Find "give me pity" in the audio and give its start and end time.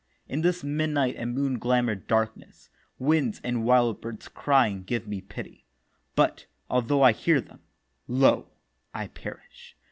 4.81-5.67